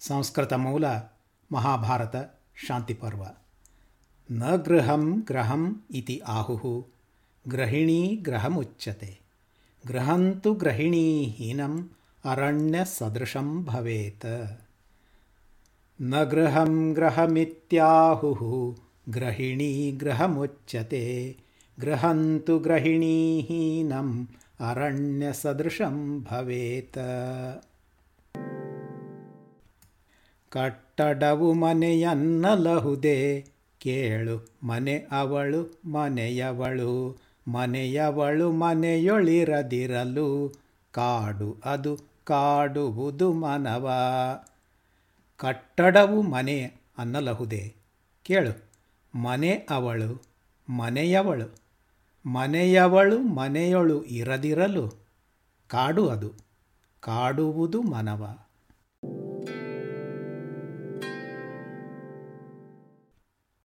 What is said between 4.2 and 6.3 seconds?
न गृहं ग्रहम् इति